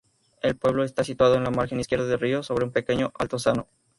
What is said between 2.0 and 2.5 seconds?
del río,